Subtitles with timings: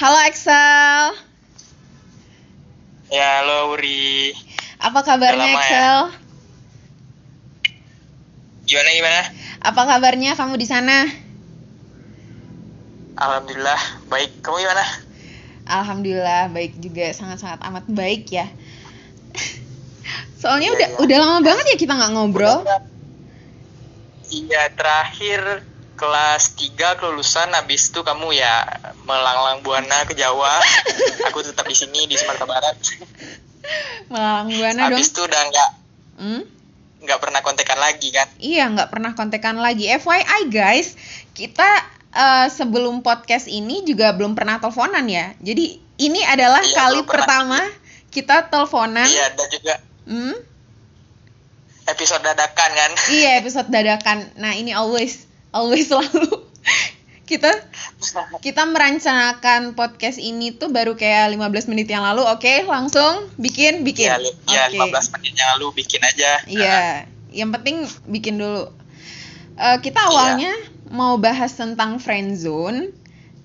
[0.00, 1.12] Halo Excel.
[3.12, 4.32] Ya, halo Uri.
[4.80, 5.60] Apa kabarnya lama ya?
[5.60, 5.98] Excel?
[8.64, 9.22] Gimana gimana?
[9.60, 11.04] Apa kabarnya kamu di sana?
[13.20, 13.76] Alhamdulillah
[14.08, 14.40] baik.
[14.40, 14.84] Kamu gimana?
[15.68, 18.48] Alhamdulillah baik juga, sangat-sangat amat baik ya.
[20.40, 20.96] Soalnya Iya, udah iya.
[20.96, 22.64] udah lama banget ya kita nggak ngobrol.
[24.32, 25.60] Iya, terakhir
[26.00, 28.64] kelas 3 kelulusan habis itu kamu ya
[29.04, 30.56] melanglang buana ke Jawa.
[31.28, 32.76] Aku tetap di sini di Sumatera Barat.
[34.08, 34.96] Malang buana dong.
[34.96, 35.70] habis itu udah nggak
[36.16, 36.42] Hmm?
[37.00, 38.28] nggak pernah kontekan lagi kan?
[38.36, 39.88] Iya, nggak pernah kontekan lagi.
[39.88, 40.96] FYI guys,
[41.32, 41.64] kita
[42.10, 45.32] eh, sebelum podcast ini juga belum pernah teleponan ya.
[45.38, 47.24] Jadi ini adalah Iya, kali belum pernah.
[47.24, 47.60] pertama
[48.08, 49.06] kita teleponan.
[49.06, 49.74] Iya, dan juga
[50.04, 50.36] Hmm?
[51.86, 52.90] episode dadakan kan.
[53.08, 54.18] Iya, episode dadakan.
[54.36, 56.46] Nah, ini always always selalu
[57.30, 57.50] kita
[58.42, 62.26] kita merencanakan podcast ini tuh baru kayak 15 menit yang lalu.
[62.26, 64.10] Oke, langsung bikin bikin.
[64.18, 64.82] Li- ya, Oke.
[64.82, 66.30] 15 menit yang lalu bikin aja.
[66.50, 68.74] Iya, yang penting bikin dulu.
[69.54, 70.50] Eh, kita awalnya
[70.90, 72.90] mau bahas tentang friendzone,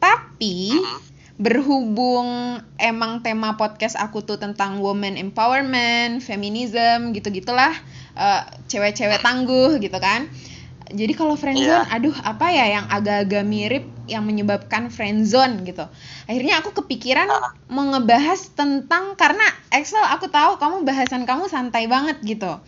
[0.01, 0.97] tapi Mhm.
[1.37, 7.75] berhubung emang tema podcast aku tuh tentang woman empowerment, feminism, gitu-gitulah,
[8.17, 10.25] eh, cewek-cewek tangguh gitu kan.
[10.85, 11.97] Jadi kalau friendzone, Iya.
[11.97, 15.81] aduh apa ya yang agak-agak mirip yang menyebabkan friendzone gitu.
[16.29, 17.57] Akhirnya aku kepikiran Ah.
[17.67, 19.41] mau ngebahas tentang karena
[19.73, 22.61] Excel aku tahu kamu bahasan kamu santai banget gitu.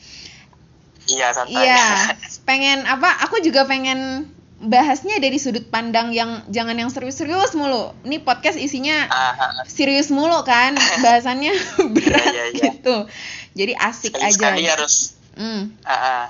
[1.08, 1.62] Iya, santai.
[1.62, 1.86] Iya,
[2.50, 3.22] pengen apa?
[3.30, 4.26] Aku juga pengen
[4.58, 7.94] bahasnya dari sudut pandang yang jangan yang serius-serius mulu.
[8.02, 9.62] Ini podcast isinya ah.
[9.70, 10.74] serius mulu kan,
[11.06, 11.54] bahasannya
[11.96, 12.64] berat iya, iya.
[12.74, 13.06] gitu.
[13.54, 14.34] Jadi asik aja.
[14.34, 15.70] Sekali-sekali harus Hmm.
[15.86, 16.26] ah.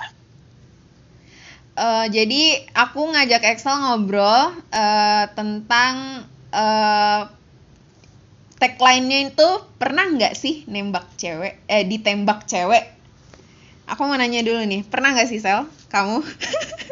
[1.78, 2.42] Eh, jadi
[2.74, 7.22] aku ngajak Excel ngobrol eh, tentang eh,
[8.58, 9.48] tagline-nya itu
[9.78, 12.82] pernah nggak sih nembak cewek, eh ditembak cewek?
[13.86, 15.70] Aku mau nanya dulu nih, pernah nggak sih Sel?
[15.86, 16.18] Kamu?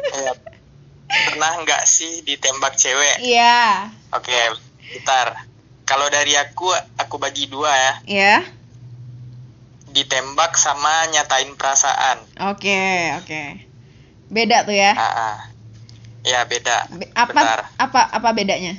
[0.07, 0.33] Iya.
[1.07, 3.19] Pernah nggak sih ditembak cewek?
[3.19, 4.35] Iya, Oke,
[4.95, 5.35] bentar.
[5.83, 7.93] Kalau dari aku, aku bagi dua ya.
[8.07, 8.37] ya.
[9.91, 12.23] Ditembak sama nyatain perasaan.
[12.51, 13.66] Oke, oke.
[14.27, 14.91] Beda tuh ya.
[14.93, 15.37] Ah, ah.
[16.27, 16.91] Ya beda.
[16.91, 17.59] Be- apa bentar.
[17.79, 18.75] apa apa bedanya?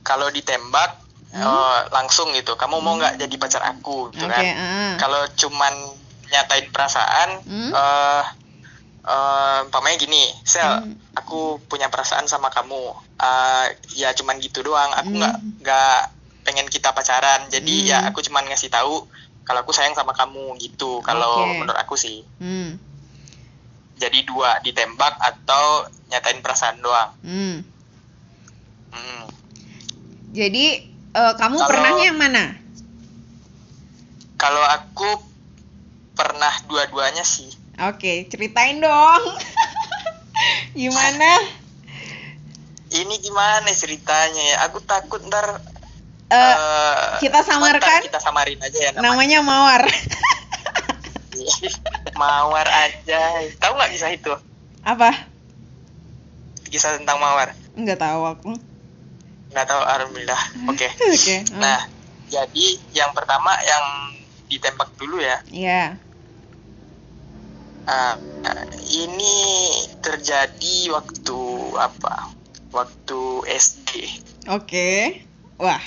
[0.00, 0.96] Kalau ditembak
[1.30, 1.46] Hmm?
[1.46, 2.58] oh, langsung gitu.
[2.58, 4.42] Kamu mau nggak jadi pacar aku, gitu Oke, kan?
[4.50, 4.94] ah.
[4.98, 5.94] Kalau cuman
[6.26, 7.70] nyatain perasaan, Hmm?
[7.70, 8.24] eh
[9.06, 10.98] eh, umpamanya gini, Sel, Hmm.
[11.14, 12.82] aku punya perasaan sama kamu.
[13.22, 14.90] Eh, ya cuman gitu doang.
[14.90, 15.22] Aku Hmm.
[15.22, 16.00] nggak nggak
[16.42, 17.46] pengen kita pacaran.
[17.46, 17.90] Jadi Hmm.
[17.94, 19.06] ya aku cuman ngasih tahu
[19.46, 20.98] kalau aku sayang sama kamu gitu.
[21.00, 21.62] Kalau Oke.
[21.62, 22.26] menurut aku sih.
[22.42, 22.74] Hmm.
[24.00, 27.12] Jadi dua ditembak atau nyatain perasaan doang.
[27.20, 27.56] Hmm.
[28.90, 29.24] Hmm.
[30.32, 30.64] Jadi
[31.12, 32.44] eh, kamu Kalau- pernahnya yang mana?
[34.40, 35.20] Kalau aku
[36.16, 37.52] pernah dua-duanya sih.
[37.80, 39.22] Oke, ceritain dong.
[40.80, 41.30] Gimana?
[42.90, 44.56] Ini gimana ceritanya ya?
[44.66, 45.60] Aku takut ntar
[46.32, 48.02] eh, kita samarkan.
[48.02, 49.04] kita samarin aja ya namanya.
[49.04, 49.82] namanya Mawar.
[52.14, 53.20] mawar aja.
[53.56, 54.32] Tahu nggak kisah itu?
[54.80, 55.10] Apa?
[56.66, 57.52] Kisah tentang mawar?
[57.74, 58.50] Nggak tahu aku.
[59.50, 59.82] Nggak tahu.
[59.82, 60.42] Alhamdulillah.
[60.70, 60.86] Oke.
[60.88, 61.36] Oke.
[61.44, 61.58] hmm.
[61.58, 61.80] Nah,
[62.26, 63.84] jadi yang pertama yang
[64.46, 65.38] ditembak dulu ya.
[65.50, 65.82] Iya.
[67.84, 68.14] Ah,
[68.86, 69.36] ini
[69.98, 71.40] terjadi waktu
[71.74, 72.30] apa?
[72.70, 73.90] Waktu SD.
[74.46, 75.22] Oke.
[75.58, 75.82] Wah,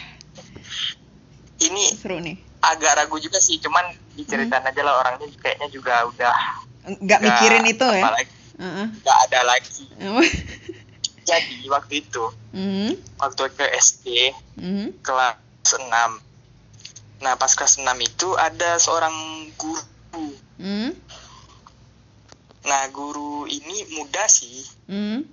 [1.58, 2.36] Ini seru nih.
[2.60, 4.69] agak ragu juga sih, cuman diceritain Hmm.
[4.69, 6.35] aja lah orangnya kayaknya juga udah
[6.84, 8.03] Nggak mikirin itu ya?
[9.01, 9.84] nggak ada lagi.
[11.29, 12.91] Jadi waktu itu, Hmm.
[13.16, 14.06] waktu ke SD
[14.59, 14.91] Hmm.
[15.00, 15.40] kelas
[15.72, 16.19] 6.
[17.24, 19.16] Nah, pas kelas 6 itu ada seorang
[19.56, 20.28] guru.
[20.59, 20.91] Hmm.
[22.63, 24.68] Nah, guru ini muda sih.
[24.85, 25.24] Hmm.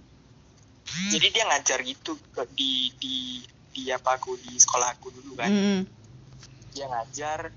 [1.11, 2.19] Jadi dia ngajar gitu
[2.55, 5.51] di di di apa aku di sekolah aku dulu kan.
[5.51, 5.81] Hmm.
[6.71, 7.51] Dia ngajar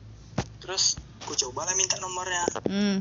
[0.57, 2.43] terus aku coba lah minta nomornya.
[2.67, 2.99] Hmm.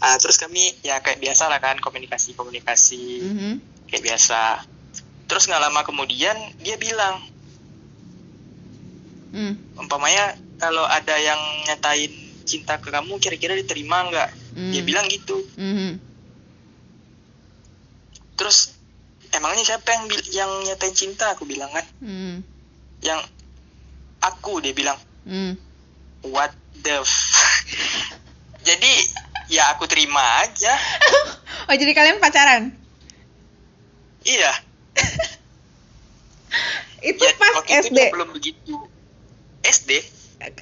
[0.00, 3.56] Ah, terus kami ya kayak biasa lah kan komunikasi-komunikasi Hmm.
[3.88, 4.64] kayak biasa.
[5.24, 7.20] Terus nggak lama kemudian dia bilang,
[9.32, 9.56] Hmm.
[9.80, 12.12] umpamanya kalau ada yang nyatain
[12.44, 14.30] cinta ke kamu kira-kira diterima nggak?
[14.56, 14.72] Hmm.
[14.72, 15.36] Dia bilang gitu.
[15.56, 15.96] Hmm.
[18.36, 18.72] Terus
[19.32, 21.36] emangnya siapa yang bil- yang nyatain cinta?
[21.36, 22.40] Aku bilang kan, Hmm.
[23.04, 23.20] yang
[24.20, 24.96] aku dia bilang
[25.28, 25.54] Hmm.
[26.22, 27.12] What the f
[28.68, 28.92] jadi
[29.48, 30.72] ya aku terima aja
[31.68, 32.72] Oh jadi kalian pacaran?
[34.22, 34.50] iya
[37.56, 37.96] waktu itu SD.
[37.96, 38.74] dia belum begitu
[39.62, 39.90] SD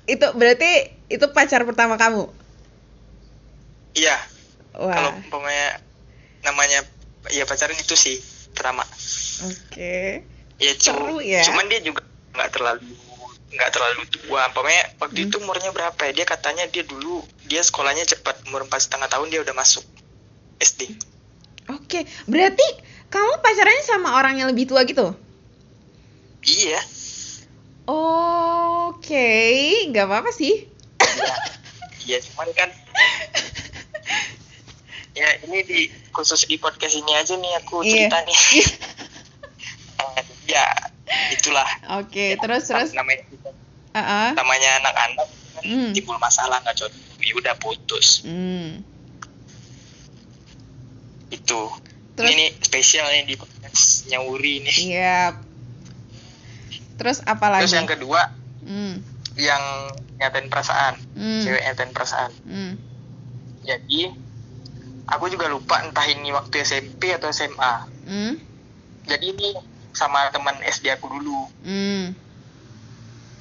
[0.06, 0.70] Itu berarti
[1.06, 2.26] itu pacar pertama kamu.
[3.94, 4.19] iya
[4.75, 5.81] kalau umpamanya
[6.43, 6.82] namanya
[7.31, 8.19] ya pacaran itu sih
[8.52, 8.82] pertama
[9.43, 10.22] Oke.
[10.56, 11.43] ya cu- Seru ya.
[11.43, 12.02] cuman dia juga
[12.32, 12.84] nggak terlalu
[13.48, 15.26] nggak terlalu tua umpamanya waktu Hmm.
[15.26, 19.28] itu umurnya berapa ya dia katanya dia dulu dia sekolahnya cepat umur empat setengah tahun
[19.28, 19.84] dia udah masuk
[20.58, 20.92] SD
[21.68, 22.64] Oke, berarti
[23.06, 25.12] kamu pacarannya sama orang yang lebih tua gitu?
[26.42, 26.80] iya
[27.84, 29.28] Oke,
[29.86, 30.68] nggak apa-apa sih.
[32.02, 32.68] iya cuman kan
[35.14, 38.08] ya ini di khusus di podcast ini aja nih aku Iya.
[38.08, 38.38] cerita nih
[39.98, 40.62] Eh, ya
[41.30, 42.90] itulah Oke, terus terus.
[42.92, 43.25] namanya
[43.90, 44.28] Uh-uh.
[44.32, 45.90] namanya anak-anak kan Hmm.
[45.90, 48.80] timbul masalah nggak cocok ya udah putus Hmm.
[51.28, 51.60] itu
[52.14, 55.22] Terus- ini nih spesial nih di podcast nyawuri nih Iya.
[56.94, 57.62] Terus apa lagi?
[57.64, 58.20] terus yang kedua
[58.60, 58.98] Hmm.
[59.34, 59.62] yang
[60.16, 61.40] nyatain perasaan Hmm.
[61.40, 62.72] cewek nyatain perasaan Hmm.
[63.62, 64.10] jadi
[65.06, 68.34] aku juga lupa entah ini waktu SMP atau SMA Hmm.
[69.04, 69.54] jadi ini
[69.98, 72.14] sama teman SD aku dulu Hmm.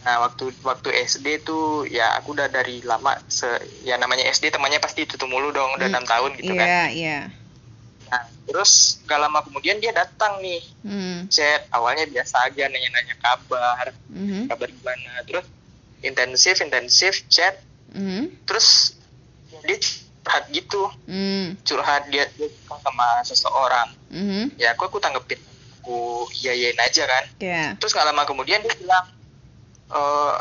[0.01, 3.45] nah waktu waktu SD tuh ya aku udah dari lama se
[3.83, 5.93] ya namanya SD temannya pasti itu mulu dong udah Hmm.
[5.93, 7.19] enam tahun gitu kan Iya, iya.
[8.07, 11.27] nah terus gak lama kemudian dia datang nih Hmm.
[11.27, 14.47] chat awalnya biasa aja nanya-nanya kabar Mhm.
[14.47, 15.45] kabar gimana terus
[15.99, 17.59] intensif intensif chat
[17.91, 18.31] Mhm.
[18.47, 18.95] terus
[19.59, 19.75] dia
[20.23, 21.55] curhat gitu Hmm.
[21.63, 24.55] curhat dia, dia sama seseorang Mhm.
[24.55, 25.39] ya aku aku tanggepin
[25.87, 27.63] aku iyain aja kan Iya.
[27.79, 29.05] terus nggak lama kemudian dia bilang
[29.87, 30.35] "Eh,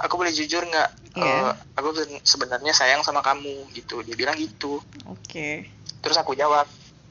[0.00, 0.90] aku boleh jujur nggak
[1.20, 1.52] Iya.
[1.52, 1.92] Eh, aku
[2.24, 5.68] sebenarnya sayang sama kamu gitu dia bilang gitu Oke.
[6.00, 6.64] terus aku jawab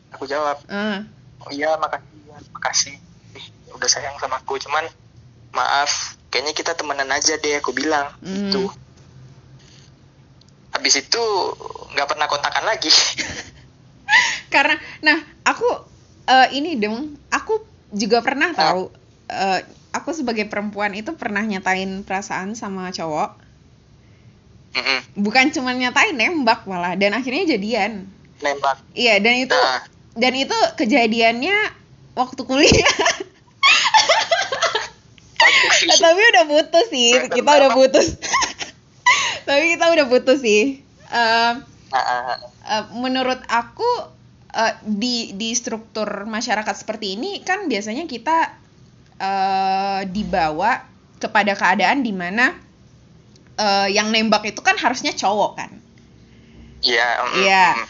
[0.09, 1.05] aku jawab Ah.
[1.45, 2.95] oh iya makasih ya, makasih
[3.37, 4.85] Ih, udah sayang sama aku cuman
[5.53, 8.49] maaf kayaknya kita temenan aja deh aku bilang Hmm.
[8.49, 8.65] gitu
[10.73, 11.21] habis itu
[11.93, 12.89] nggak pernah kontakan lagi
[14.53, 15.67] Karena nah, aku
[16.25, 18.91] eh, ini dong, aku juga pernah tahu
[19.31, 19.59] eh,
[19.95, 23.47] aku sebagai perempuan itu pernah nyatain perasaan sama cowok.
[25.15, 28.11] Bukan cuma nyatain, nembak malah dan akhirnya jadian.
[28.43, 29.87] nembak Iya, dan itu Nah.
[30.19, 31.55] dan itu kejadiannya
[32.19, 32.95] waktu kuliah.
[35.85, 38.17] Eh, tapi udah putus sih, kita udah putus.
[39.47, 40.81] tapi kita udah putus sih.
[41.11, 41.61] Ah.
[42.65, 43.87] Eh, menurut aku
[44.55, 48.37] eh, di di struktur masyarakat seperti ini kan biasanya kita
[49.19, 50.71] eh, dibawa
[51.19, 52.55] kepada keadaan di mana
[53.55, 55.71] eh, yang nembak itu kan harusnya cowok kan.
[56.83, 57.09] Iya.
[57.19, 57.67] mm, Iya.
[57.75, 57.85] mm.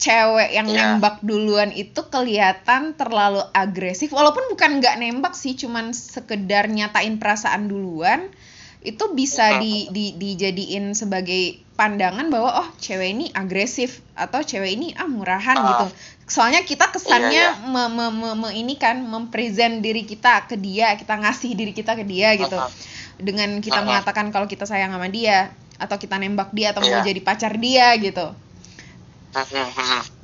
[0.00, 0.96] Cewek yang Iya.
[0.96, 7.68] nembak duluan itu kelihatan terlalu agresif walaupun bukan nggak nembak sih cuman sekedar nyatain perasaan
[7.68, 8.32] duluan
[8.80, 14.92] itu bisa di, di dijadiin sebagai pandangan bahwa oh cewek ini agresif atau cewek ini
[14.92, 15.64] ah murahan Ah.
[15.64, 15.86] gitu.
[16.28, 20.92] Soalnya kita kesannya Iya, me- me- me- me- ini kan mempresent diri kita ke dia,
[20.94, 22.54] kita ngasih diri kita ke dia gitu.
[22.54, 22.68] Ah.
[23.16, 23.86] Dengan kita Ah.
[23.86, 27.08] mengatakan kalau kita sayang sama dia atau kita nembak dia atau mau Iya.
[27.08, 28.36] jadi pacar dia gitu.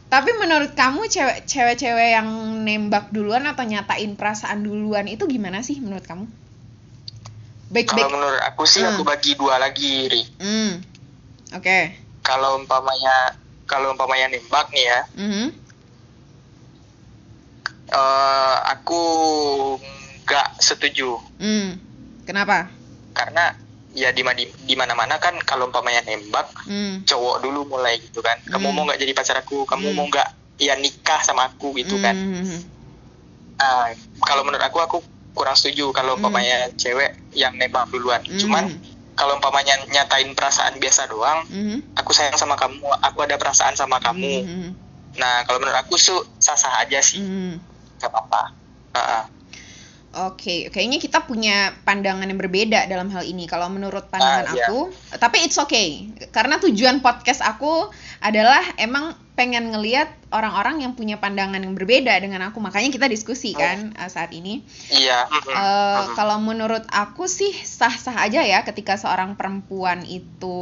[0.06, 2.28] Tapi menurut kamu cewek cewek-cewek yang
[2.62, 6.28] nembak duluan atau nyatain perasaan duluan itu gimana sih menurut kamu?
[7.66, 8.14] Baik Kalau baik.
[8.14, 8.94] menurut aku sih Hmm.
[8.94, 10.22] aku bagi dua lagi, Ri.
[10.38, 10.72] Hmm.
[11.56, 11.80] Oke.
[12.20, 13.32] Kalau umpamanya
[13.66, 15.46] kalau umpamanya nembak nih ya, Mhm.
[17.90, 19.02] eh, aku
[20.26, 21.78] nggak setuju Hmm.
[22.26, 22.66] Kenapa?
[23.16, 23.48] karena
[23.96, 24.20] ya di
[24.68, 27.00] di mana-mana kan kalau umpamanya nembak Hmm.
[27.08, 28.36] cowok dulu mulai gitu kan.
[28.44, 28.76] Kamu Hmm.
[28.76, 29.64] mau nggak jadi pacar aku?
[29.64, 29.96] Kamu Hmm.
[29.96, 30.28] mau nggak
[30.60, 32.12] ya nikah sama aku gitu kan?
[32.12, 32.60] Hmm.
[33.56, 33.88] Ah,
[34.20, 34.98] kalau menurut aku aku
[35.32, 36.26] kurang setuju kalau Hmm.
[36.26, 38.20] umpamanya cewek yang nembak duluan.
[38.26, 38.36] Hmm.
[38.36, 38.64] Cuman
[39.16, 41.96] kalau umpamanya nyatain perasaan biasa doang, Mhm.
[41.96, 44.44] aku sayang sama kamu, aku ada perasaan sama kamu.
[44.44, 44.70] Mhm.
[45.16, 47.56] Nah, kalau menurut aku su sah-sah aja sih, Mhm.
[47.96, 48.42] gak apa-apa.
[48.92, 49.22] Ah, ah.
[50.16, 53.44] Oke, kayaknya kita punya pandangan yang berbeda dalam hal ini.
[53.44, 54.66] Kalau menurut pandangan Ah, iya.
[54.72, 54.88] aku,
[55.20, 56.08] tapi it's okay.
[56.32, 57.92] Karena tujuan podcast aku
[58.24, 62.56] adalah emang pengen ngeliat orang-orang yang punya pandangan yang berbeda dengan aku.
[62.64, 64.64] Makanya kita diskusi kan uh, saat ini.
[64.88, 65.28] Iya.
[65.28, 66.16] Eh, mm-mm.
[66.16, 70.56] kalau menurut aku sih sah-sah aja ya ketika seorang perempuan itu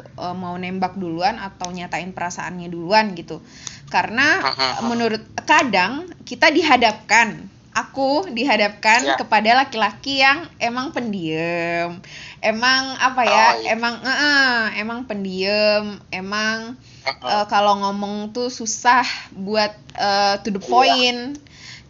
[0.00, 3.44] eh, mau nembak duluan atau nyatain perasaannya duluan gitu.
[3.92, 9.18] Karena eh, menurut kadang kita dihadapkan aku dihadapkan Ya.
[9.18, 11.98] kepada laki-laki yang emang pendiam.
[12.38, 13.46] Emang apa ya?
[13.50, 13.74] Oh, iya.
[13.74, 17.26] Emang eh, eh, emang pendiam, emang Mm-mm.
[17.26, 19.02] eh, kalau ngomong tuh susah
[19.34, 20.70] buat eh, to the Iya.
[20.70, 21.22] point.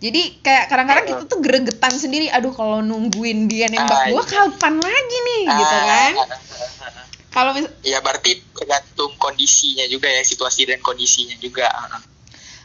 [0.00, 4.33] Jadi kayak kadang-kadang kita tuh gregetan sendiri, aduh kalau nungguin dia nembak Ah, gua iya.
[4.49, 6.12] kapan lagi nih gitu kan.
[7.33, 11.67] Kalau mis ya berarti tergantung kondisinya juga ya situasi dan kondisinya juga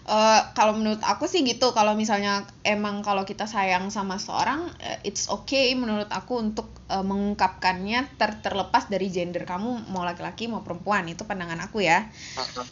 [0.10, 4.98] Eh, kalau menurut aku sih gitu kalau misalnya emang kalau kita sayang sama seorang eh,
[5.06, 10.66] it's okay menurut aku untuk eh, mengungkapkannya ter- terlepas dari gender kamu mau laki-laki mau
[10.66, 12.10] perempuan itu pandangan aku ya.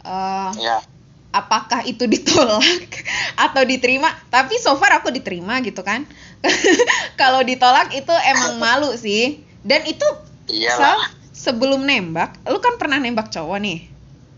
[0.02, 0.82] Eh, ya.
[1.30, 2.90] apakah itu ditolak
[3.46, 4.10] atau diterima?
[4.34, 6.10] Tapi so far aku diterima gitu kan.
[7.22, 9.46] Kalau ditolak itu emang malu sih.
[9.62, 10.08] Dan itu
[10.50, 11.00] iyalah Sal,
[11.38, 13.86] sebelum nembak lu kan pernah nembak cowok nih?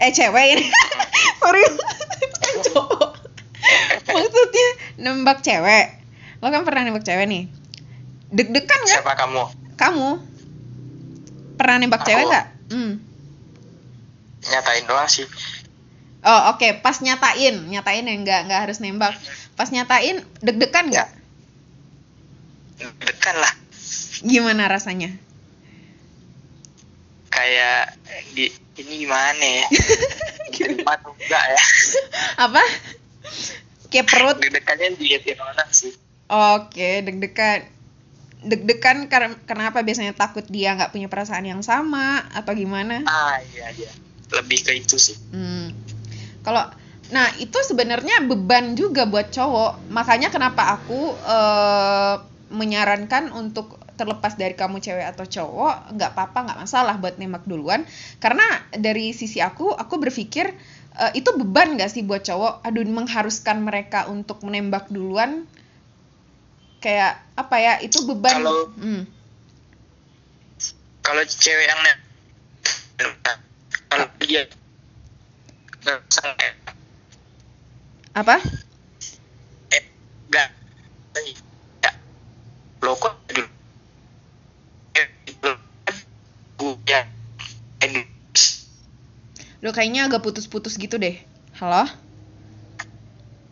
[0.04, 0.68] Eh cewek ini.
[1.40, 1.64] Sorry
[2.40, 3.12] Kan cowok.
[4.10, 4.68] Maksudnya
[5.00, 5.86] nembak cewek.
[6.40, 7.44] Lo kan pernah nembak cewek nih.
[8.32, 9.00] Deg-degan nggak?
[9.04, 9.44] Siapa kamu?
[9.76, 10.10] Kamu.
[11.60, 12.32] Pernah nembak cewek Aku.
[12.32, 12.48] nggak?
[12.70, 12.94] Hmm.
[14.40, 15.28] nyatain doang sih.
[16.24, 16.80] Oh oke.
[16.80, 17.68] Pas nyatain.
[17.68, 19.14] Nyatain ya nggak nggak harus nembak.
[19.60, 21.10] Pas nyatain deg-degan nggak?
[22.80, 23.54] Dekan lah.
[24.24, 25.12] Gimana rasanya?
[27.30, 28.00] Kayak
[28.32, 28.48] di
[28.80, 29.68] ini gimana ya
[30.60, 31.62] diterima atau enggak ya?
[32.46, 32.64] Apa?
[33.90, 34.38] Kayak perut?
[34.44, 35.92] Deg-degannya dilihatin orang sih.
[36.30, 37.66] Oke deg-degan.
[38.46, 43.02] Deg-degan karena kenapa biasanya takut dia nggak punya perasaan yang sama atau gimana?
[43.08, 43.92] Ah iya iya.
[44.30, 45.18] Lebih ke itu sih.
[45.34, 45.74] Hmm.
[46.46, 46.70] Kalau
[47.10, 49.90] nah itu sebenarnya beban juga buat cowok.
[49.90, 52.16] Makanya kenapa aku eh,
[52.54, 57.84] menyarankan untuk terlepas dari kamu cewek atau cowok nggak apa-apa nggak masalah buat nembak duluan.
[58.24, 60.48] Karena dari sisi aku aku berpikir
[60.96, 62.64] eh, itu beban nggak sih buat cowok?
[62.64, 65.44] Aduh mengharuskan mereka untuk menembak duluan?
[66.80, 68.40] Kayak apa ya itu beban.
[68.40, 69.04] Kalau- Hmm.
[71.04, 71.82] kalau cewek yang
[73.90, 74.48] kalau dia
[78.16, 78.36] apa?
[79.72, 79.84] Eh
[80.28, 80.48] nggak
[81.84, 81.92] ya
[82.84, 83.48] lo kok dulu
[84.96, 85.08] eh
[86.60, 87.02] gue ya
[87.96, 88.06] eh,
[89.60, 91.20] lo kayaknya agak putus-putus gitu deh.
[91.60, 91.84] Halo?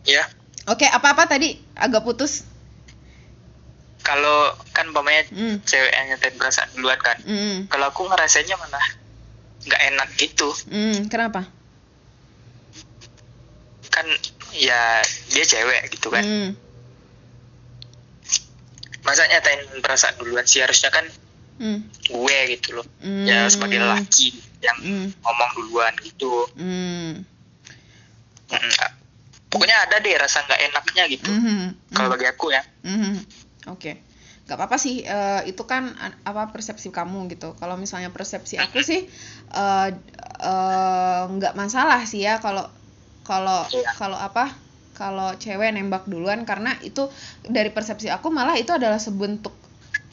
[0.08, 0.24] Ya
[0.64, 1.60] oke apa-apa tadi?
[1.76, 2.44] Agak putus.
[4.00, 5.60] Kalau kan umpamanya Hmm.
[5.68, 7.18] cewek yang nyatain perasaan duluan kan.
[7.28, 7.68] Hmm.
[7.68, 8.86] kalau aku ngerasanya malah
[9.68, 10.48] nggak enak gitu.
[10.70, 11.44] Hmm, kenapa?
[13.88, 14.06] kan
[14.54, 15.02] ya
[15.34, 16.22] dia cewek gitu kan.
[16.22, 16.50] Hmm.
[19.02, 20.60] masa nyatain perasaan duluan sih?
[20.60, 21.04] Harusnya kan
[21.58, 21.82] Hmm.
[22.08, 23.26] gue gitu loh Hmm.
[23.26, 25.06] ya sebagai laki yang Hmm.
[25.12, 27.26] ngomong duluan gitu Hmm.
[28.48, 28.72] Mm,
[29.48, 31.92] pokoknya ada deh rasa nggak enaknya gitu Mhm.
[31.92, 33.20] kalau bagi aku ya Mhm.
[33.68, 34.00] Oke.
[34.48, 35.92] Gak apa-apa sih, eh, itu kan
[36.24, 37.52] apa persepsi kamu gitu.
[37.60, 39.04] Kalau misalnya persepsi aku sih
[39.52, 39.88] eh,
[40.40, 42.64] eh, nggak masalah sih ya kalau
[43.28, 43.92] kalau Iya.
[44.00, 44.56] kalau apa
[44.96, 47.12] kalau cewek nembak duluan karena itu
[47.44, 49.52] dari persepsi aku malah itu adalah sebentuk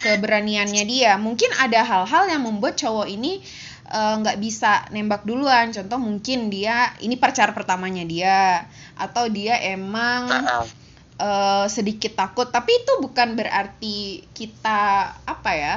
[0.02, 1.16] keberaniannya dia.
[1.16, 3.40] Mungkin ada hal-hal yang membuat cowok ini
[3.90, 5.72] eh, nggak bisa nembak duluan.
[5.72, 10.28] Contoh mungkin dia ini pacar pertamanya dia atau dia emang
[11.20, 12.48] eh, sedikit takut.
[12.52, 15.76] Tapi itu bukan berarti kita apa ya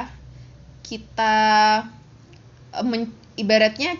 [0.83, 1.35] kita
[2.75, 3.95] eh, men- ibaratnya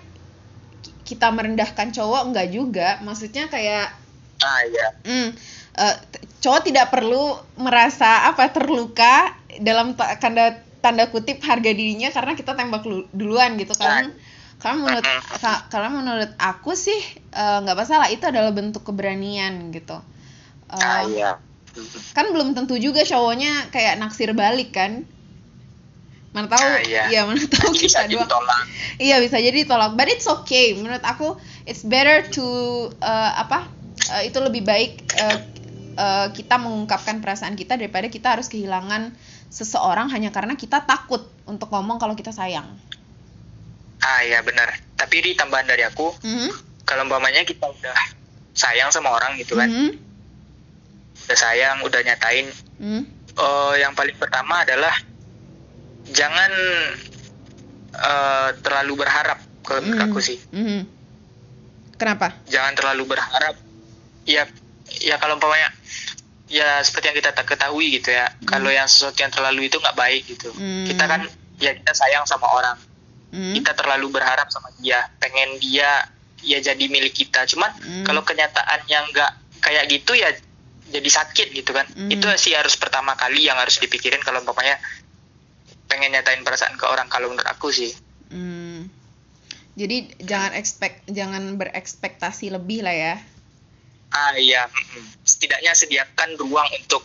[0.84, 2.90] ki- kita merendahkan cowok enggak juga.
[3.06, 3.88] Maksudnya kayak
[4.40, 4.88] ah iya.
[5.04, 5.30] Hmm,
[6.12, 12.32] t- cowok tidak perlu merasa apa terluka dalam ta- tanda tanda kutip harga dirinya karena
[12.36, 14.12] kita tembak lu- duluan gitu kan.
[14.60, 15.06] Karena menurut
[15.40, 17.00] ka- karena menurut aku sih
[17.32, 20.00] eh, nggak masalah itu adalah bentuk keberanian gitu.
[20.70, 21.40] Ah iya.
[22.12, 25.08] kan belum tentu juga cowoknya kayak naksir balik kan.
[26.36, 27.04] Mana tahu Ah, iya.
[27.10, 28.64] ya mana tahu bisa kita doang ditolak
[29.02, 29.96] iya bisa jadi tolak.
[29.98, 30.78] But it's okay.
[30.78, 32.46] Menurut aku it's better to
[33.02, 33.66] uh, apa
[34.14, 35.38] uh, itu lebih baik uh,
[36.00, 39.12] uh, kita mengungkapkan perasaan kita daripada kita harus kehilangan
[39.52, 42.66] seseorang hanya karena kita takut untuk ngomong kalau kita sayang.
[44.00, 44.72] Ah iya benar.
[44.96, 46.16] Tapi di tambahan dari aku.
[46.24, 46.50] Mhm,
[46.88, 47.98] kalau umpamanya kita udah
[48.56, 49.68] sayang sama orang gitu kan.
[49.68, 49.92] Mhm,
[51.28, 52.48] udah sayang udah nyatain.
[52.80, 53.02] Mhm,
[53.36, 54.96] eh, yang paling pertama adalah
[56.16, 56.52] jangan
[58.00, 60.40] eh, terlalu berharap kalau menurut mhm, aku sih.
[60.56, 60.82] Mhm.
[62.00, 62.32] kenapa?
[62.48, 63.60] Jangan terlalu berharap.
[64.24, 64.48] Ya
[65.04, 65.68] ya kalau umpamanya
[66.48, 70.26] ya seperti yang kita ketahui gitu ya kalau yang sesuatu yang terlalu itu nggak baik
[70.26, 70.86] gitu Hmm.
[70.86, 71.22] kita kan
[71.58, 72.78] ya kita sayang sama orang
[73.30, 76.10] Mhm, kita terlalu berharap sama dia pengen dia
[76.42, 78.02] ya jadi milik kita cuman Hmm.
[78.02, 79.32] kalau kenyataannya nggak
[79.62, 80.34] kayak gitu ya
[80.90, 82.10] jadi sakit gitu kan Hmm.
[82.10, 84.82] itu sih harus pertama kali yang harus dipikirin kalau umpamanya
[85.86, 87.94] pengen nyatain perasaan ke orang kalau menurut aku sih
[88.30, 88.90] Hmm.
[89.74, 93.16] Jadi jangan expect jangan berekspektasi lebih lah ya.
[94.12, 94.66] ah iya.
[95.40, 97.00] Setidaknya sediakan ruang untuk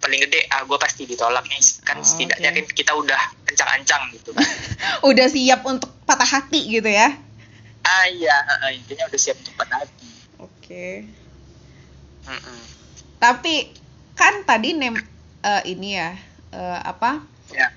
[0.00, 2.56] paling gede ah gue pasti ditolak nih kan Oh, setidaknya oke.
[2.56, 4.48] kan kita udah kencang-ancang gitu kan
[5.12, 7.12] Udah siap untuk patah hati gitu ya.
[7.84, 8.32] ah iya
[8.72, 10.08] intinya udah siap untuk patah hati
[10.40, 11.04] Oke.
[12.24, 12.60] Mm-mm.
[13.20, 13.76] Tapi
[14.16, 14.96] kan tadi nem
[15.42, 16.16] eh, ini ya
[16.50, 17.20] eh, apa?
[17.52, 17.68] ya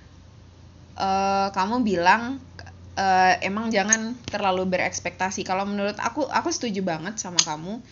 [0.95, 2.39] eh, kamu bilang
[2.95, 5.43] eh, emang jangan terlalu berekspektasi.
[5.43, 7.83] Kalau menurut aku, aku setuju banget sama kamu.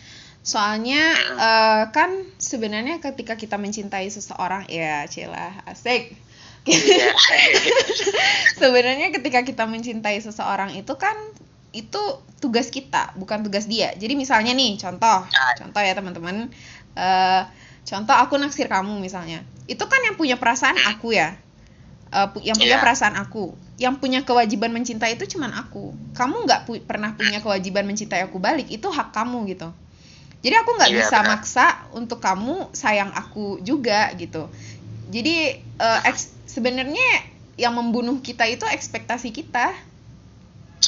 [0.48, 6.16] Soalnya eh, kan sebenarnya ketika kita mencintai seseorang, ya celah asik.
[6.64, 7.12] Iya.
[8.60, 11.16] sebenarnya ketika kita mencintai seseorang itu kan
[11.76, 12.00] itu
[12.40, 13.92] tugas kita, bukan tugas dia.
[13.94, 15.54] Jadi misalnya nih, contoh, Ah.
[15.60, 16.48] contoh ya teman-teman.
[16.96, 17.42] Eh,
[17.84, 19.44] contoh aku naksir kamu misalnya.
[19.68, 21.36] Itu kan yang punya perasaan aku ya.
[22.08, 22.84] Pu- yang punya Iya.
[22.84, 23.52] perasaan aku.
[23.78, 25.92] Yang punya kewajiban mencintai itu cuman aku.
[26.16, 28.72] Kamu nggak pu- pernah punya kewajiban mencintai aku balik.
[28.72, 29.70] Itu hak kamu gitu.
[30.48, 31.30] Jadi aku nggak Iya, bisa benar.
[31.36, 34.48] maksa untuk kamu sayang aku juga gitu.
[35.12, 35.60] Jadi
[36.08, 39.74] eks- sebenarnya yang membunuh kita itu ekspektasi kita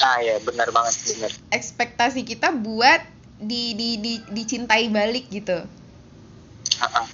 [0.00, 3.02] ah ya benar banget benar ekspektasi kita buat
[3.36, 5.66] di, di, di dicintai balik gitu
[6.80, 7.06] Ah, ah.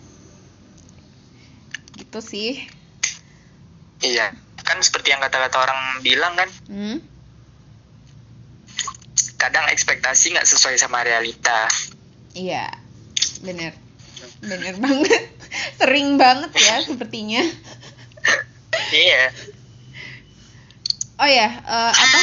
[1.98, 2.62] gitu sih
[4.04, 4.30] iya
[4.62, 6.98] kan seperti yang kata-kata orang bilang kan hmm?
[9.40, 11.66] kadang ekspektasi nggak sesuai sama realita
[12.36, 12.68] iya
[13.40, 13.72] bener.
[14.44, 15.24] Bener banget.
[15.80, 17.42] Sering banget ya sepertinya.
[18.92, 19.24] Iya.
[21.16, 22.22] Oh ya eh, apa?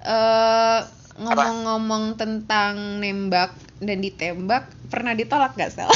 [0.00, 0.80] Eh,
[1.20, 5.90] ngomong-ngomong tentang nembak dan ditembak pernah ditolak gak sel?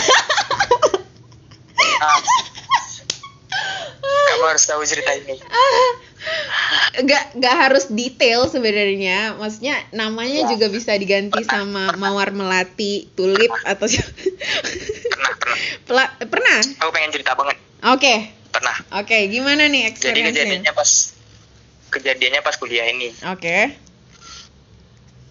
[2.04, 2.20] Ah.
[4.04, 5.40] kamu harus tahu cerita ini
[6.96, 9.34] gak gak harus detail sebenarnya.
[9.34, 10.50] Maksudnya namanya Ya.
[10.54, 13.90] juga bisa diganti sama mawar melati tulip atau
[15.12, 15.58] pernah pernah?
[15.84, 17.56] Pela- pernah aku pengen cerita banget.
[17.84, 18.14] Oke.
[18.48, 18.76] Pernah.
[18.94, 20.90] Oke gimana nih jadi kejadiannya pas
[21.90, 23.10] kejadiannya pas kuliah ini.
[23.26, 23.74] Oke.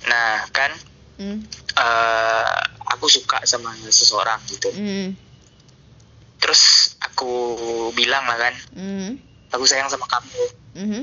[0.04, 0.72] Nah kan
[1.14, 1.46] Hmm,
[1.78, 2.56] eh,
[2.90, 4.66] aku suka sama seseorang gitu.
[4.74, 5.14] Hmm,
[6.36, 6.62] terus
[7.00, 7.30] aku
[7.94, 9.10] bilang lah kan hmm,
[9.48, 10.44] aku sayang sama kamu.
[10.74, 11.02] Mhm,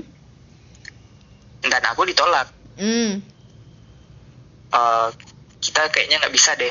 [1.63, 2.49] dan aku ditolak.
[2.81, 3.21] Hmm,
[4.71, 5.09] Eh,
[5.59, 6.71] kita kayaknya nggak bisa deh.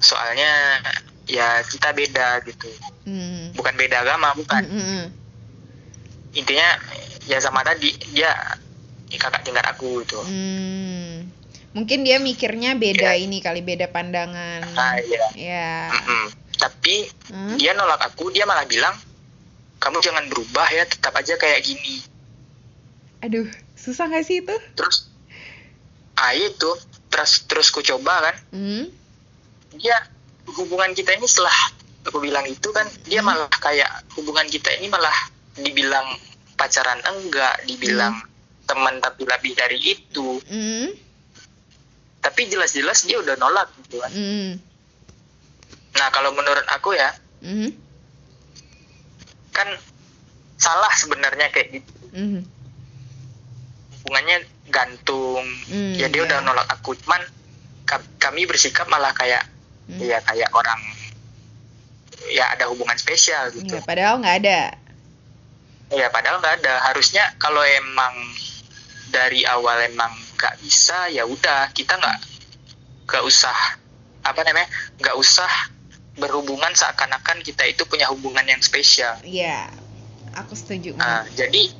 [0.00, 0.80] Soalnya
[1.24, 2.68] ya kita beda gitu.
[3.08, 4.62] Hmm, bukan beda agama bukan.
[4.68, 5.06] Hmm, hmm,
[6.36, 6.68] intinya
[7.24, 8.30] ya sama tadi dia
[9.10, 10.20] kakak tingkat aku gitu.
[10.22, 11.26] Hmm.
[11.70, 14.66] mungkin dia mikirnya beda ini kali beda pandangan.
[14.74, 15.24] Ah iya.
[15.38, 15.74] Ya.
[15.94, 16.34] Mm-mm.
[16.58, 17.56] tapi Hmm?
[17.56, 18.92] dia nolak aku dia malah bilang
[19.78, 22.02] kamu jangan berubah ya tetap aja kayak gini
[23.20, 24.56] aduh susah gak sih itu?
[24.76, 25.08] Terus
[26.16, 26.70] ah itu.
[27.10, 28.36] Terus terus ku coba kan.
[28.54, 28.84] Hmm,
[29.76, 29.96] dia
[30.56, 31.54] hubungan kita ini setelah
[32.06, 33.28] aku bilang itu kan dia Hmm.
[33.30, 35.14] malah kayak hubungan kita ini malah
[35.58, 36.06] dibilang
[36.56, 38.24] pacaran enggak dibilang
[38.64, 40.38] teman tapi lebih dari itu.
[40.46, 40.88] Hmm,
[42.20, 44.12] tapi jelas-jelas dia udah nolak gitu kan.
[44.12, 44.50] Hmm,
[45.98, 47.10] nah kalau menurut aku ya
[47.42, 47.70] hmm,
[49.50, 49.68] kan
[50.60, 51.92] salah sebenarnya kayak gitu.
[52.14, 52.40] Hmm,
[54.00, 56.26] hubungannya gantung Hmm, ya dia iya.
[56.26, 57.20] udah nolak aku cuman
[57.84, 59.44] ka- kami bersikap malah kayak
[59.86, 60.00] hmm.
[60.00, 60.80] ya kayak orang
[62.28, 64.60] ya ada hubungan spesial gitu Ya, padahal nggak ada
[65.90, 68.14] ya padahal nggak ada harusnya kalau emang
[69.08, 72.18] dari awal emang nggak bisa ya udah kita nggak
[73.04, 73.56] nggak usah
[74.22, 75.50] apa namanya nggak usah
[76.14, 79.66] berhubungan seakan-akan kita itu punya hubungan yang spesial Iya,
[80.30, 80.94] aku setuju.
[80.94, 81.74] nah jadi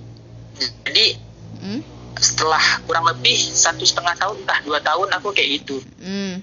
[0.83, 1.07] jadi
[1.53, 1.83] Hmm?
[2.17, 6.43] Setelah kurang lebih satu setengah tahun entah dua tahun aku kayak gitu Hmm.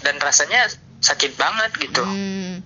[0.00, 2.60] dan rasanya sakit banget gitu Hmm.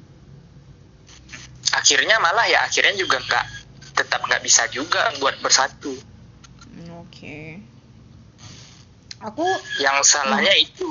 [1.73, 3.47] akhirnya malah ya akhirnya juga nggak
[3.95, 5.95] tetap nggak bisa juga buat bersatu
[6.67, 7.63] Hmm, Oke.
[9.23, 9.47] Aku
[9.79, 10.91] yang salahnya itu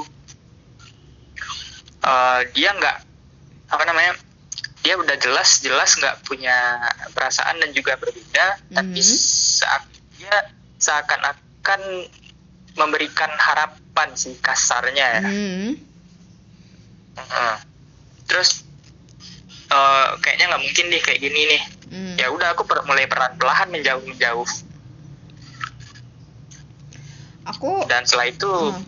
[2.02, 2.97] eh, dia nggak
[3.67, 4.15] apa namanya
[4.80, 6.56] dia udah jelas jelas nggak punya
[7.12, 9.15] perasaan dan juga berbeda tapi Mhm.
[9.60, 9.84] saat
[10.23, 10.38] dia
[10.79, 11.81] seakan-akan
[12.73, 15.71] memberikan harapan sih kasarnya ya hmm.
[17.13, 17.55] Heeh.
[18.25, 18.63] terus
[19.67, 22.17] eh, kayaknya nggak mungkin deh kayak gini nih Hmm.
[22.17, 24.49] ya udah aku per- mulai pelan-pelan menjauh menjauh
[27.43, 28.81] Aku dan setelah itu Hmm.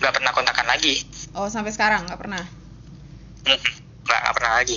[0.00, 1.06] nggak pernah kontakan lagi
[1.38, 2.42] oh sampai sekarang nggak pernah.
[3.46, 3.62] Nggak
[4.02, 4.76] nggak pernah lagi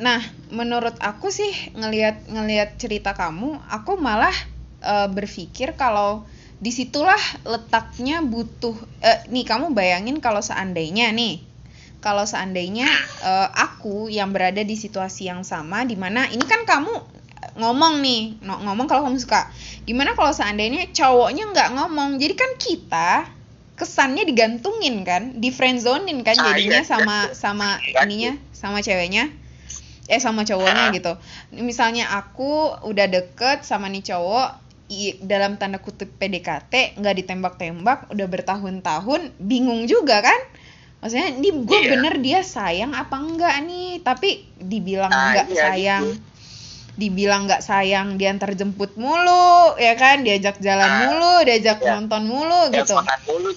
[0.00, 0.16] Nah,
[0.50, 4.34] menurut aku sih ngelihat ngelihat cerita kamu, aku malah
[4.82, 6.24] eh, berpikir kalau
[6.60, 11.40] di situlah letaknya butuh eh, nih kamu bayangin kalau seandainya nih
[12.04, 12.88] kalau seandainya
[13.24, 16.92] eh, aku yang berada di situasi yang sama di mana ini kan kamu
[17.56, 19.48] ngomong nih ngomong kalau kamu suka
[19.88, 23.10] gimana kalau seandainya cowoknya nggak ngomong jadi kan kita
[23.80, 27.32] kesannya digantungin kan di friendzonin kan Ah, jadinya iya, sama iya.
[27.32, 29.32] sama Iya, ininya sama ceweknya
[30.10, 30.90] eh sama cowoknya Ah.
[30.90, 31.12] gitu
[31.54, 32.50] misalnya aku
[32.82, 34.48] udah deket sama nih cowok
[34.88, 40.40] i- dalam tanda kutip PDKT nggak ditembak-tembak udah bertahun-tahun bingung juga kan
[40.98, 41.90] maksudnya ini gue Iya.
[41.92, 46.18] bener dia sayang apa enggak nih tapi dibilang Ah, nggak iya, sayang gitu.
[46.92, 51.96] dibilang nggak sayang diantar jemput mulu ya kan diajak jalan Ah, mulu diajak iya.
[51.96, 53.48] nonton mulu gitu Teleponan mulu.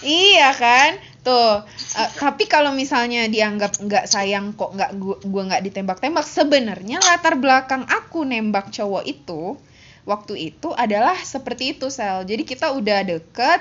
[0.00, 0.90] Iya kan?
[1.28, 1.60] Tuh.
[2.00, 7.36] eh, tapi kalau misalnya dianggap nggak sayang kok nggak gua, gua nggak ditembak-tembak, sebenarnya latar
[7.36, 9.60] belakang aku nembak cowok itu
[10.08, 12.24] waktu itu adalah seperti itu sel.
[12.24, 13.60] Jadi kita udah deket,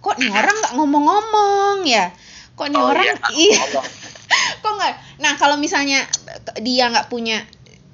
[0.00, 2.08] kok nih orang nggak ngomong-ngomong ya?
[2.56, 3.04] Kok nih Oh, orang
[3.36, 3.60] iya.
[3.60, 3.62] iya
[4.64, 6.04] kok nggak nah kalau misalnya
[6.60, 7.44] dia nggak punya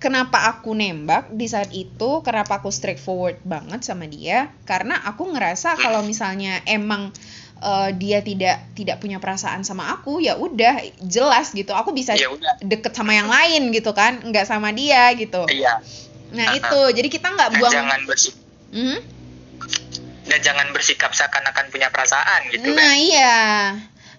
[0.03, 5.79] kenapa aku nembak di saat itu kenapa aku straightforward banget sama dia karena aku ngerasa
[5.79, 7.15] kalau misalnya emang
[7.63, 12.27] eh, dia tidak tidak punya perasaan sama aku ya udah jelas gitu aku bisa Ya
[12.27, 12.59] udah.
[12.61, 15.79] deket sama yang lain gitu kan nggak sama dia gitu Iya.
[16.31, 18.35] nah Ah, itu jadi kita nggak buang jangan bersik
[18.69, 18.99] Mhm.
[20.25, 22.95] dan jangan bersikap seakan-akan punya perasaan gitu Nah kan.
[22.97, 23.37] iya,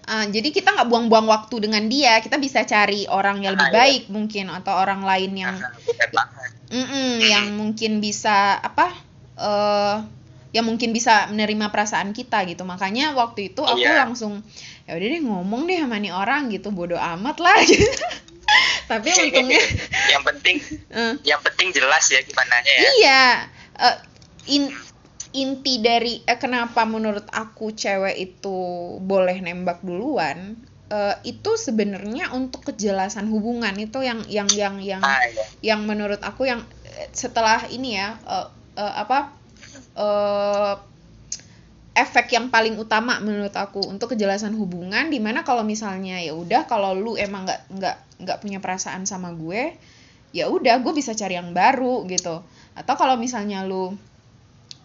[0.04, 3.72] Ah, jadi kita nggak buang-buang waktu dengan dia, kita bisa cari orang yang lebih Ah,
[3.72, 3.78] iya.
[3.80, 6.50] baik mungkin atau orang lain yang banget.
[6.68, 8.92] Mm-mm, yang mungkin bisa apa?
[9.34, 9.96] eh
[10.54, 12.62] yang mungkin bisa menerima perasaan kita gitu.
[12.62, 14.06] Makanya waktu itu aku Iya.
[14.06, 14.40] langsung
[14.86, 17.90] ya udah deh ngomong deh sama nih orang gitu, bodoh amat lah gitu.
[18.86, 19.58] Tapi untungnya
[20.08, 20.56] yang penting
[20.98, 22.78] eh, yang penting jelas ya gimana ya.
[23.02, 23.24] Iya,
[23.82, 23.96] eh,
[24.54, 24.70] in,
[25.34, 28.56] inti dari eh, kenapa menurut aku cewek itu
[29.02, 30.54] boleh nembak duluan
[30.86, 35.42] eh, itu sebenarnya untuk kejelasan hubungan itu yang yang yang yang Ah, iya.
[35.74, 38.46] yang menurut aku yang eh, setelah ini ya eh,
[38.78, 39.32] eh, apa
[39.94, 40.74] eh,
[41.94, 46.66] efek yang paling utama menurut aku untuk kejelasan hubungan di mana kalau misalnya ya udah
[46.66, 49.78] kalau lu emang nggak nggak nggak punya perasaan sama gue
[50.34, 52.42] ya udah gue bisa cari yang baru gitu
[52.74, 53.94] atau kalau misalnya lu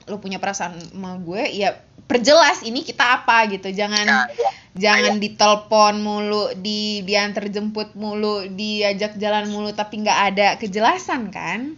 [0.06, 1.74] lu punya perasaan sama gue ya
[2.10, 4.50] perjelas ini kita apa gitu jangan Nah, iya.
[4.74, 11.78] jangan ditelepon mulu di diantar jemput mulu diajak jalan mulu tapi nggak ada kejelasan kan.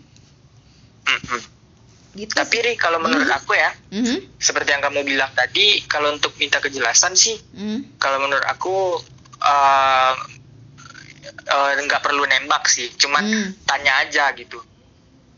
[2.14, 3.38] Gitu Tapi Ri, kalau menurut Mhm.
[3.38, 7.96] aku ya, Mhm, seperti yang kamu bilang tadi, kalau untuk minta kejelasan sih, mhm.
[7.98, 9.00] kalau menurut aku
[9.42, 10.14] eh,
[11.48, 13.50] eh, nggak perlu nembak sih, cuman Hmm.
[13.66, 14.62] tanya aja gitu.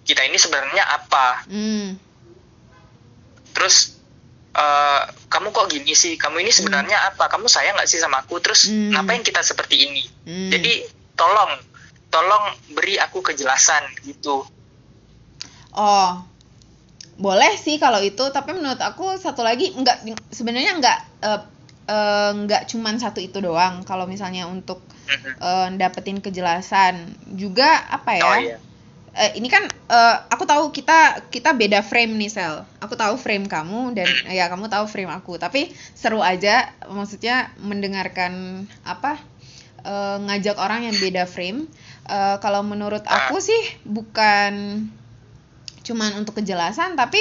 [0.04, 1.48] Kita ini sebenarnya apa?
[1.48, 1.96] Hmm.
[3.54, 3.96] Terus
[4.54, 6.14] eh, kamu kok gini sih?
[6.14, 7.26] Kamu ini sebenarnya apa?
[7.26, 8.38] Kamu sayang nggak sih sama aku?
[8.38, 8.92] Terus Hmm.
[8.92, 10.04] ngapain kita seperti ini?
[10.28, 10.52] Hmm.
[10.52, 10.84] Jadi
[11.16, 11.58] tolong,
[12.12, 14.46] tolong beri aku kejelasan gitu.
[15.74, 16.22] Oh,
[17.14, 21.42] boleh sih kalau itu, tapi menurut aku satu lagi nggak sebenarnya nggak eh,
[21.90, 23.86] eh, nggak cuman satu itu doang.
[23.86, 24.82] Kalau misalnya untuk
[25.38, 28.26] eh, dapetin kejelasan juga apa ya?
[28.26, 28.58] Oh iya.
[29.14, 32.66] Eh, ini kan eh, aku tahu kita kita beda frame nih sel.
[32.82, 35.38] Aku tahu frame kamu dan ya kamu tahu frame aku.
[35.38, 39.22] Tapi seru aja, maksudnya mendengarkan apa
[39.86, 41.70] eh, ngajak orang yang beda frame.
[42.10, 44.82] Eh, kalau menurut aku sih bukan
[45.84, 47.20] cuman untuk kejelasan, tapi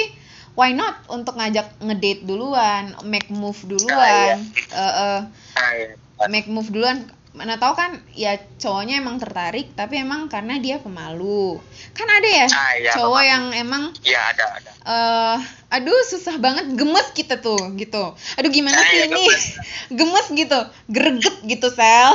[0.53, 4.39] why not untuk ngajak ngedate duluan, make move duluan,
[4.71, 5.93] Ah, iya.
[6.25, 11.57] make move duluan mana tahu kan ya cowoknya emang tertarik tapi emang karena dia pemalu
[11.91, 13.25] kan ada ya Ah, iya, cowok pemalu.
[13.27, 14.71] yang emang Iya ada ada.
[14.85, 15.37] eh
[15.71, 19.45] aduh susah banget gemes kita tuh gitu aduh gimana Ah, sih iya, ini gemes.
[19.97, 22.13] gemes gitu greget gitu sel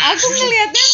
[0.00, 0.86] aku ngelihatnya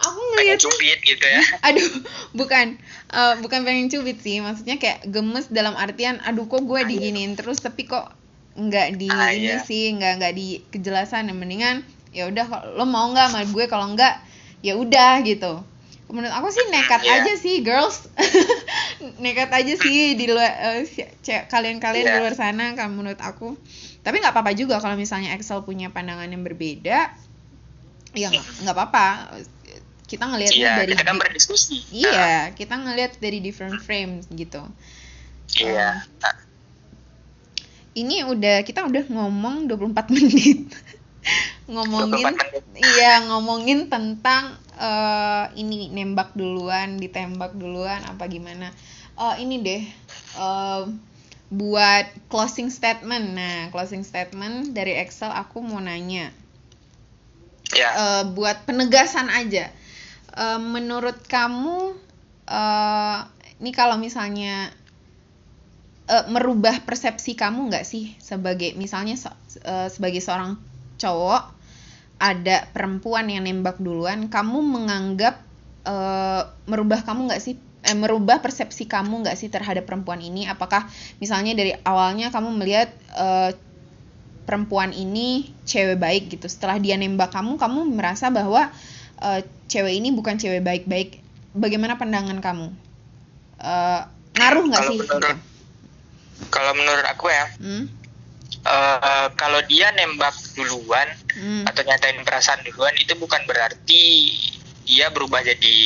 [0.00, 1.40] aku ngelihatnya gitu ya.
[1.68, 1.90] aduh
[2.32, 2.80] bukan
[3.12, 7.58] eh, bukan pengen cubit sih maksudnya kayak gemes dalam artian aduh kok gue diginiin terus
[7.58, 8.08] tapi kok
[8.52, 9.60] nggak di Ah, ini iya.
[9.60, 13.88] sih nggak nggak di kejelasan yang mendingan ya udah lo mau nggak sama gue kalau
[13.92, 14.14] nggak
[14.60, 15.64] ya udah gitu
[16.12, 17.24] menurut aku sih nekat Iya.
[17.24, 18.04] aja sih girls
[19.24, 20.84] nekat aja sih di luar
[21.24, 22.20] ce- kalian-kalian di Iya.
[22.20, 23.56] luar sana kalau menurut aku
[24.02, 27.08] tapi nggak apa-apa juga kalau misalnya Excel punya pandangan yang berbeda
[28.12, 29.32] ya nggak apa-apa
[30.12, 31.76] kita ngelihatnya Iya, dari kita kan berdiskusi.
[31.88, 34.60] Iya, kita ngelihat dari different frames gitu.
[35.56, 36.04] Iya.
[36.20, 36.36] Nah,
[37.92, 40.68] Ini udah kita udah ngomong 24 menit.
[41.68, 42.64] ngomongin 24 menit.
[42.82, 48.68] iya, ngomongin tentang eh, ini nembak duluan, ditembak duluan apa gimana.
[49.16, 49.82] Eh, ini deh.
[50.36, 50.88] uh,
[51.52, 53.36] buat closing statement.
[53.36, 56.32] Nah, closing statement dari Excel aku mau nanya.
[57.76, 57.88] Ya.
[57.92, 59.68] Uh, buat penegasan aja.
[60.32, 61.92] Uh, menurut kamu
[62.48, 63.18] uh,
[63.60, 64.72] ini kalau misalnya
[66.08, 69.20] uh, merubah persepsi kamu nggak sih sebagai misalnya
[69.68, 70.56] uh, sebagai seorang
[70.96, 71.62] cowok
[72.22, 75.42] ada perempuan yang nembak duluan, kamu menganggap
[75.82, 80.46] uh, merubah kamu nggak sih eh, merubah persepsi kamu nggak sih terhadap perempuan ini?
[80.46, 80.86] Apakah
[81.18, 83.50] misalnya dari awalnya kamu melihat uh,
[84.46, 88.70] perempuan ini cewek baik gitu, setelah dia nembak kamu, kamu merasa bahwa
[89.22, 91.22] uh, cewek ini bukan cewek baik-baik.
[91.54, 92.74] Bagaimana pandangan kamu?
[93.62, 94.02] Uh,
[94.34, 94.98] ngaruh nggak sih?
[94.98, 95.30] Menurut, gitu?
[96.50, 97.84] Kalau menurut aku ya, hmm?
[98.66, 101.06] uh, kalau dia nembak duluan
[101.38, 101.70] hmm.
[101.70, 104.02] atau nyatain perasaan duluan itu bukan berarti
[104.82, 105.76] dia berubah jadi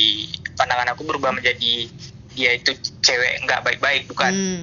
[0.56, 1.92] pandangan aku berubah menjadi
[2.32, 2.72] dia itu
[3.04, 4.62] cewek nggak baik-baik bukan hmm.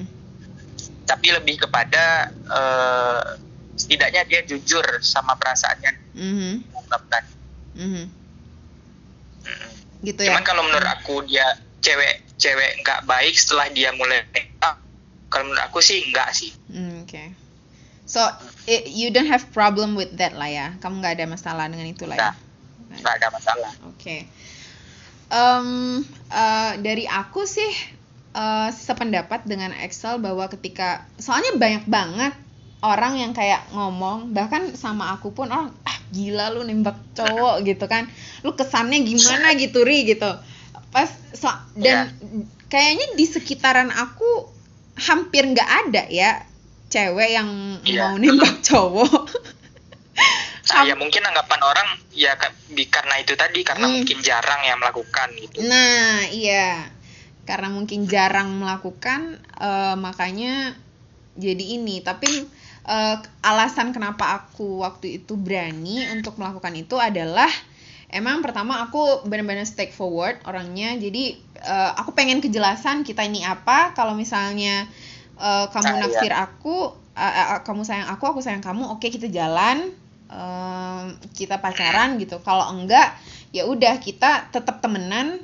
[1.06, 3.38] tapi lebih kepada uh,
[3.74, 6.54] setidaknya dia jujur sama perasaannya mm-hmm.
[6.70, 7.22] mengungkapkan
[7.74, 8.04] mm-hmm.
[8.06, 8.23] Hmm.
[10.04, 11.44] Gitu ya cuman kalau menurut aku dia
[11.80, 14.24] cewek cewek nggak baik setelah dia mulai
[15.32, 17.26] kalau menurut aku sih nggak sih mm, oke okay.
[18.04, 18.20] So
[18.68, 20.66] it, you don't have problem with that lah ya.
[20.80, 22.32] Kamu nggak ada masalah dengan itu lah ya.
[23.00, 23.72] Nggak ada masalah.
[23.88, 23.96] Oke.
[23.96, 24.20] Okay.
[25.32, 27.72] Um, uh, dari aku sih
[28.36, 32.36] uh, sependapat dengan Excel bahwa ketika soalnya banyak banget
[32.84, 37.84] orang yang kayak ngomong bahkan sama aku pun orang ah gila lu nembak cowok gitu
[37.88, 38.10] kan
[38.44, 40.28] lu kesannya gimana gitu ri gitu
[40.92, 42.46] pas so, dan yeah.
[42.70, 44.50] kayaknya di sekitaran aku
[44.94, 46.44] hampir nggak ada ya
[46.92, 48.10] cewek yang yeah.
[48.10, 49.30] mau nembak cowok
[50.74, 52.34] Nah, ya mungkin anggapan orang ya
[52.90, 53.94] karena itu tadi karena hmm.
[54.00, 55.62] mungkin jarang yang melakukan gitu.
[55.62, 56.88] Nah, iya.
[57.44, 60.74] Karena mungkin jarang melakukan uh, makanya
[61.36, 62.00] jadi ini.
[62.00, 62.26] Tapi
[62.84, 67.48] uh, alasan kenapa aku waktu itu berani untuk melakukan itu adalah
[68.14, 70.94] emang pertama aku benar-benar stake forward orangnya.
[70.94, 73.96] Jadi uh, aku pengen kejelasan kita ini apa.
[73.96, 74.86] Kalau misalnya
[75.40, 76.46] uh, kamu nah, naksir iya.
[76.46, 79.90] aku uh, uh, kamu sayang aku aku sayang kamu oke okay, kita jalan.
[80.24, 82.40] Uh, kita pacaran gitu.
[82.40, 83.18] Kalau enggak
[83.50, 85.42] ya udah kita tetap temenan.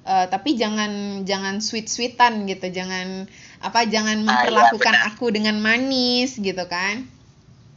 [0.00, 2.72] Uh, tapi jangan jangan sweet sweetan gitu.
[2.72, 3.28] Jangan
[3.60, 7.04] apa jangan memperlakukan ah, iya, aku dengan manis gitu kan?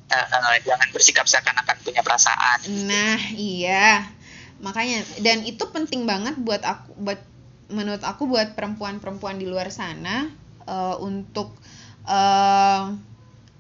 [0.08, 4.08] Uh, uh, jangan bersikap seakan-akan punya perasaan nah iya.
[4.64, 7.20] Makanya dan itu penting banget buat aku buat
[7.68, 10.32] menurut aku buat perempuan-perempuan di luar sana
[10.64, 11.52] uh, untuk
[12.08, 12.96] uh,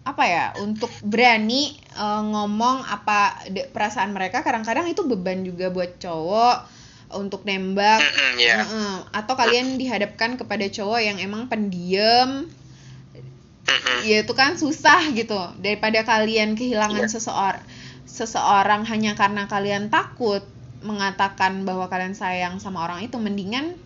[0.03, 4.43] apa ya untuk berani uh, ngomong apa de, perasaan mereka.
[4.43, 8.00] Kadang-kadang itu beban juga buat cowok untuk nembak.
[8.00, 8.63] Mm yeah.
[8.63, 12.48] uh, atau kalian dihadapkan kepada cowok yang emang pendiam.
[13.68, 15.39] Mm ya itu kan susah gitu.
[15.60, 17.12] Daripada kalian kehilangan yeah.
[17.12, 17.63] seseorang
[18.04, 20.46] seseorang hanya karena kalian takut
[20.84, 23.80] mengatakan bahwa kalian sayang sama orang itu mendingan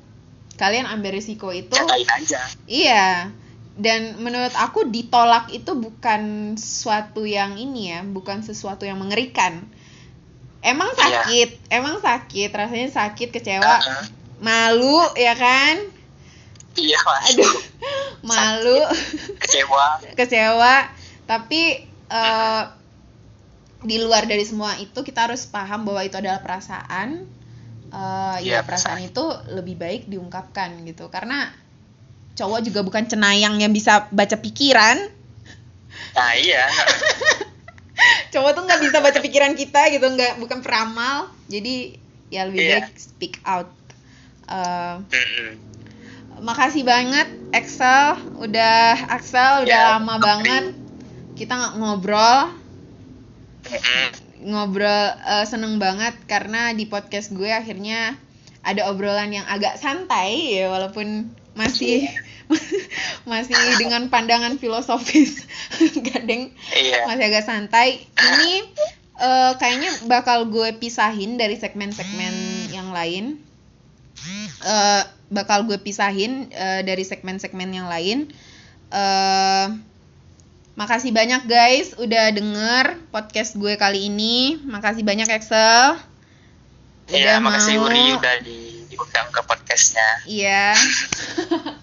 [0.57, 1.77] kalian ambil risiko itu.
[1.77, 2.41] Aja.
[2.65, 3.31] iya.
[3.77, 9.69] Dan menurut aku ditolak itu bukan sesuatu yang ini ya bukan sesuatu yang mengerikan
[10.61, 10.99] emang iya.
[10.99, 11.49] sakit?
[11.49, 11.77] Iya.
[11.77, 12.49] emang sakit?
[12.53, 13.65] Rasanya sakit kecewa?
[13.65, 14.03] Uh -huh.
[14.37, 15.75] malu ya kan?
[16.77, 17.55] Iya aduh.
[18.29, 18.79] Malu.
[19.41, 19.85] Kecewa.
[20.13, 20.75] Kecewa.
[21.25, 21.61] Tapi
[22.13, 22.63] uh,
[23.81, 27.25] di luar dari semua itu kita harus paham bahwa itu adalah perasaan.
[27.87, 28.99] Uh, ya, ya perasaan.
[28.99, 31.09] itu lebih baik diungkapkan gitu.
[31.09, 31.49] Karena
[32.37, 35.09] cowok juga bukan cenayang yang bisa baca pikiran.
[36.13, 36.65] Nah iya
[38.33, 41.31] cowok tuh nggak bisa baca pikiran kita gitu nggak bukan peramal.
[41.49, 41.97] Jadi
[42.29, 42.71] ya lebih yeah.
[42.83, 43.71] baik speak out.
[44.47, 45.03] Uh,
[46.39, 50.75] makasih banget Excel udah Axel udah yeah, lama banget
[51.37, 52.39] kita nggak ngobrol.
[54.37, 58.15] Ngobrol uh, seneng banget karena di podcast gue akhirnya
[58.67, 62.07] ada obrolan yang agak santai ya walaupun masih
[63.29, 65.43] masih dengan pandangan filosofis
[66.07, 67.07] gadeng iya.
[67.07, 68.63] masih agak santai ini
[69.19, 73.43] uh, kayaknya bakal gue pisahin dari segmen-segmen yang lain
[74.63, 78.31] uh, bakal gue pisahin uh, dari segmen-segmen yang lain
[78.95, 79.75] uh,
[80.77, 84.61] Makasih banyak guys udah denger podcast gue kali ini.
[84.61, 85.97] Makasih banyak Excel.
[87.09, 87.81] Iya, makasih.
[87.81, 90.05] Uri udah di, diundang ke podcastnya.
[90.29, 90.77] Iya.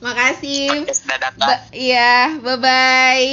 [0.00, 0.88] makasih.
[1.06, 1.40] Dadakan.
[1.44, 3.28] Ba iya, bye-bye.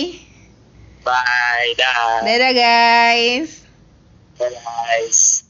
[1.08, 2.20] Bye, dah.
[2.28, 3.64] Dadah guys.
[4.36, 5.47] Dadah guys.